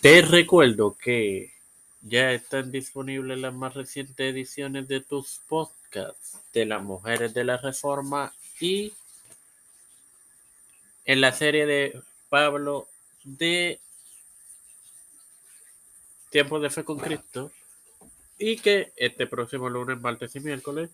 Te 0.00 0.22
recuerdo 0.22 0.96
que 0.96 1.52
ya 2.02 2.30
están 2.30 2.70
disponibles 2.70 3.36
las 3.36 3.52
más 3.52 3.74
recientes 3.74 4.32
ediciones 4.32 4.86
de 4.86 5.00
tus 5.00 5.40
podcasts 5.48 6.38
de 6.52 6.66
las 6.66 6.84
mujeres 6.84 7.34
de 7.34 7.42
la 7.42 7.56
reforma 7.56 8.32
y 8.60 8.92
en 11.04 11.20
la 11.20 11.32
serie 11.32 11.66
de 11.66 12.00
Pablo 12.28 12.86
de 13.24 13.80
Tiempo 16.30 16.60
de 16.60 16.70
Fe 16.70 16.84
con 16.84 17.00
Cristo 17.00 17.50
y 18.38 18.56
que 18.58 18.92
este 18.94 19.26
próximo 19.26 19.68
lunes, 19.68 20.00
martes 20.00 20.36
y 20.36 20.40
miércoles 20.40 20.90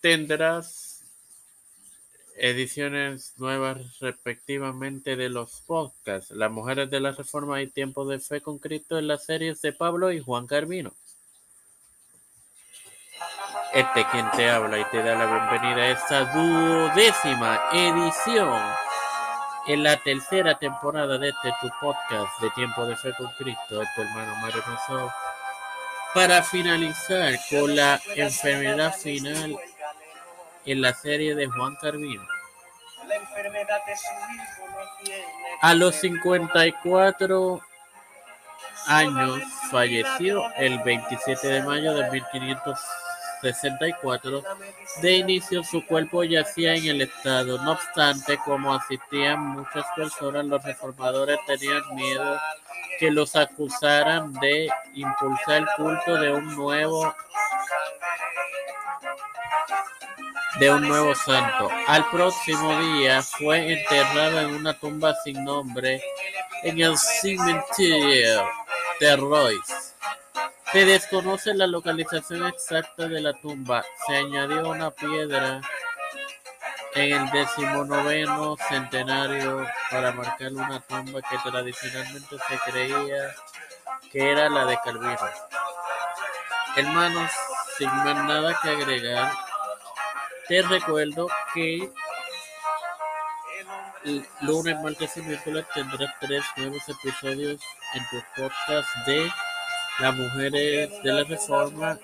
tendrás 0.00 0.99
ediciones 2.40 3.34
nuevas 3.36 3.98
respectivamente 4.00 5.14
de 5.14 5.28
los 5.28 5.60
podcasts 5.66 6.30
Las 6.30 6.50
Mujeres 6.50 6.90
de 6.90 6.98
la 6.98 7.12
Reforma 7.12 7.60
y 7.60 7.68
Tiempo 7.68 8.06
de 8.06 8.18
Fe 8.18 8.40
con 8.40 8.58
Cristo 8.58 8.98
en 8.98 9.08
las 9.08 9.26
series 9.26 9.60
de 9.60 9.72
Pablo 9.72 10.10
y 10.10 10.20
Juan 10.20 10.46
Carvino. 10.46 10.94
Este 13.74 14.04
quien 14.10 14.28
te 14.32 14.48
habla 14.48 14.80
y 14.80 14.84
te 14.86 15.02
da 15.02 15.16
la 15.16 15.26
bienvenida 15.26 15.82
a 15.82 15.90
esta 15.90 16.24
duodécima 16.34 17.60
edición 17.72 18.58
en 19.66 19.82
la 19.82 20.02
tercera 20.02 20.58
temporada 20.58 21.18
de 21.18 21.28
este 21.28 21.52
tu 21.60 21.68
podcast 21.80 22.40
de 22.40 22.50
Tiempo 22.50 22.86
de 22.86 22.96
Fe 22.96 23.12
con 23.18 23.28
Cristo, 23.38 23.82
tu 23.94 24.00
hermano 24.00 24.34
Mario 24.40 24.62
Rosso, 24.66 25.12
para 26.14 26.42
finalizar 26.42 27.34
con 27.50 27.76
la 27.76 28.00
enfermedad 28.16 28.94
final 28.96 29.56
en 30.66 30.82
la 30.82 30.92
serie 30.94 31.34
de 31.34 31.46
Juan 31.46 31.76
Carvino. 31.80 32.22
A 35.62 35.74
los 35.74 35.96
54 35.96 37.60
años 38.86 39.42
falleció 39.70 40.42
el 40.56 40.78
27 40.80 41.48
de 41.48 41.62
mayo 41.62 41.94
de 41.94 42.10
1564. 42.10 44.42
De 45.02 45.12
inicio 45.12 45.62
su 45.62 45.86
cuerpo 45.86 46.24
yacía 46.24 46.74
en 46.74 46.86
el 46.86 47.02
estado. 47.02 47.62
No 47.62 47.72
obstante, 47.72 48.38
como 48.44 48.72
asistían 48.74 49.40
muchas 49.40 49.84
personas, 49.94 50.46
los 50.46 50.62
reformadores 50.62 51.38
tenían 51.46 51.82
miedo 51.94 52.38
que 52.98 53.10
los 53.10 53.36
acusaran 53.36 54.32
de 54.34 54.70
impulsar 54.94 55.56
el 55.56 55.66
culto 55.76 56.20
de 56.20 56.32
un 56.32 56.54
nuevo 56.54 57.14
de 60.58 60.70
un 60.70 60.86
nuevo 60.86 61.14
santo. 61.14 61.70
Al 61.86 62.08
próximo 62.10 62.78
día 62.80 63.22
fue 63.22 63.72
enterrado 63.72 64.40
en 64.40 64.54
una 64.54 64.74
tumba 64.74 65.14
sin 65.24 65.44
nombre 65.44 66.02
en 66.62 66.80
el 66.80 66.98
cementerio 66.98 68.44
de 69.00 69.16
Royce. 69.16 69.74
Se 70.72 70.84
desconoce 70.84 71.54
la 71.54 71.66
localización 71.66 72.46
exacta 72.46 73.08
de 73.08 73.20
la 73.20 73.32
tumba. 73.32 73.84
Se 74.06 74.16
añadió 74.16 74.68
una 74.68 74.90
piedra 74.90 75.60
en 76.94 77.12
el 77.12 77.30
decimonoveno 77.30 78.56
centenario 78.68 79.66
para 79.90 80.12
marcar 80.12 80.52
una 80.52 80.80
tumba 80.80 81.20
que 81.22 81.50
tradicionalmente 81.50 82.36
se 82.48 82.70
creía 82.70 83.34
que 84.12 84.30
era 84.30 84.48
la 84.48 84.64
de 84.66 84.78
Calvino. 84.84 85.16
Hermanos, 86.76 87.30
sin 87.78 87.88
más 87.88 88.24
nada 88.24 88.58
que 88.62 88.70
agregar, 88.70 89.32
te 90.50 90.62
recuerdo 90.62 91.28
que 91.54 91.92
lunes, 94.40 94.80
martes 94.82 95.16
y 95.16 95.22
miércoles 95.22 95.64
tendrás 95.72 96.12
tres 96.18 96.42
nuevos 96.56 96.82
episodios 96.88 97.60
en 97.94 98.02
tu 98.10 98.20
podcast 98.34 98.88
de 99.06 99.30
Las 100.00 100.16
Mujeres 100.16 101.02
de 101.04 101.12
la 101.12 101.22
Reforma 101.22 101.96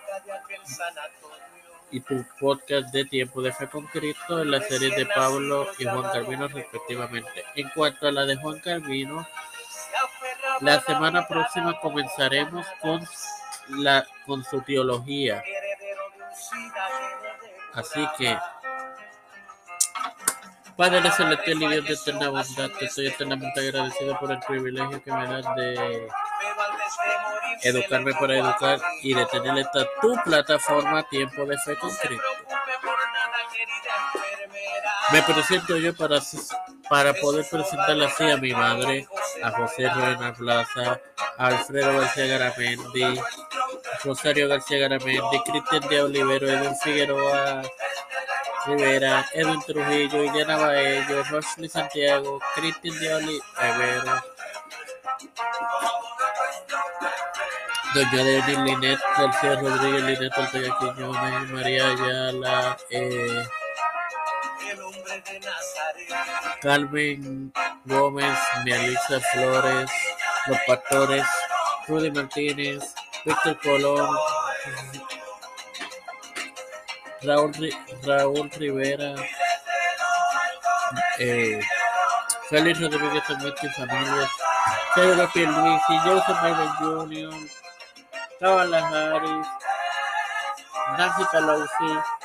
y 1.91 1.99
tu 1.99 2.25
podcast 2.39 2.93
de 2.93 3.05
Tiempo 3.07 3.43
de 3.43 3.53
Fe 3.53 3.67
con 3.67 3.85
Cristo 3.89 4.41
en 4.41 4.53
la 4.53 4.61
serie 4.61 4.97
de 4.97 5.07
Pablo 5.07 5.67
y 5.81 5.85
Juan 5.85 6.13
Carvino 6.13 6.47
respectivamente. 6.47 7.45
En 7.57 7.69
cuanto 7.71 8.07
a 8.07 8.13
la 8.13 8.27
de 8.27 8.37
Juan 8.37 8.61
Carvino, 8.61 9.27
la 10.61 10.81
semana 10.83 11.27
próxima 11.27 11.81
comenzaremos 11.81 12.65
con 12.81 13.05
la 13.71 14.07
con 14.25 14.45
su 14.45 14.61
teología. 14.61 15.43
Así 17.77 18.09
que, 18.17 18.39
Padre 20.79 21.11
Celestial 21.11 21.63
y 21.63 21.69
Dios 21.69 21.87
de 21.87 21.93
eterna 21.93 22.31
bondad, 22.31 22.71
te 22.79 22.87
estoy 22.87 23.09
eternamente 23.09 23.61
agradecido 23.61 24.19
por 24.19 24.33
el 24.33 24.41
privilegio 24.41 25.03
que 25.03 25.13
me 25.13 25.27
das 25.27 25.57
de 25.57 26.09
educarme 27.63 28.15
para 28.15 28.39
educar 28.39 28.81
y 29.03 29.13
de 29.13 29.27
tener 29.27 29.59
esta 29.59 29.87
tu 30.01 30.15
plataforma 30.25 31.07
Tiempo 31.11 31.45
de 31.45 31.59
Fe 31.59 31.79
con. 31.79 31.91
Me 35.13 35.23
presento 35.23 35.77
yo 35.77 35.95
para, 35.95 36.19
para 36.89 37.15
poder 37.15 37.47
presentarle 37.51 38.07
así 38.07 38.31
a 38.31 38.37
mi 38.37 38.53
madre, 38.53 39.07
a 39.43 39.51
José 39.51 39.89
Ruena 39.89 40.33
Plaza, 40.33 41.01
a 41.39 41.47
Alfredo 41.47 41.99
García 41.99 42.27
Garamendi, 42.27 43.21
Rosario 44.05 44.49
García 44.49 44.79
Garamendi, 44.79 45.41
Cristian 45.45 45.89
de 45.89 46.03
Olivero, 46.03 46.49
Edwin 46.49 46.77
Figueroa 46.77 47.63
Rivera, 48.67 49.27
Edwin 49.33 49.63
Trujillo, 49.63 50.25
Iliana 50.25 50.57
Baello, 50.57 51.25
Rosely 51.25 51.69
Santiago, 51.69 52.41
Cristian 52.55 52.99
de 52.99 53.15
Olivero, 53.15 54.23
Doña 57.95 58.25
Denis 58.25 58.59
Linet, 58.59 59.01
García 59.17 59.57
Rodríguez, 59.57 60.03
Linet 60.03 60.39
Ortega 60.39 60.77
Quiñones, 60.79 61.51
María 61.51 61.89
Ayala, 61.89 62.77
eh, 62.91 63.47
Calvin 66.61 67.53
Gómez, 67.85 68.39
Mialisa 68.65 69.21
Flores, 69.33 69.91
Los 70.47 70.59
Pastores, 70.67 71.27
Rudy 71.87 72.11
Martínez, 72.11 72.95
Víctor 73.25 73.59
Colón, 73.63 74.17
Raúl, 77.23 78.51
Rivera, 78.57 79.15
eh, 81.19 81.61
Félix 82.49 82.81
Rodríguez 82.81 83.25
también 83.27 83.55
y 83.63 83.69
familia, 83.69 84.31
Pedro 84.95 85.31
Pierluisi, 85.33 85.99
Joseph 86.05 86.43
Biden 86.43 86.69
Jr., 86.79 87.35
Kamala 88.41 88.87
Harris, 88.89 89.47
Nancy 90.99 91.25
Pelosi, 91.33 92.16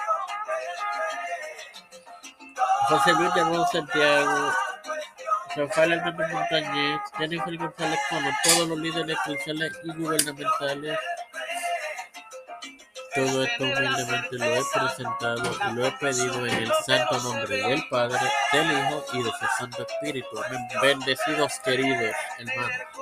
José 2.92 3.14
Luis 3.14 3.34
de 3.34 3.42
Ron 3.46 3.66
Santiago, 3.72 4.52
Rafael 5.56 5.94
Hernández 5.94 6.34
Montañez, 6.34 7.00
Jennifer 7.18 7.58
González 7.58 8.00
Colón, 8.10 8.34
todos 8.44 8.68
los 8.68 8.80
líderes 8.80 9.18
eclesiales 9.18 9.80
y 9.86 9.94
gubernamentales. 9.94 11.00
Todo 13.16 13.44
esto 13.44 13.64
humildemente 13.64 14.38
lo 14.38 14.46
he 14.46 14.62
presentado 14.74 15.58
y 15.70 15.74
lo 15.74 15.88
he 15.88 15.92
pedido 15.94 16.46
en 16.46 16.54
el 16.54 16.72
santo 16.86 17.18
nombre 17.20 17.56
del 17.56 17.84
Padre, 17.90 18.20
del 18.52 18.72
Hijo 18.74 19.06
y 19.14 19.24
de 19.24 19.32
su 19.32 19.46
Santo 19.58 19.88
Espíritu. 19.88 20.42
Bendecidos 20.82 21.54
queridos 21.64 22.14
hermanos. 22.40 23.02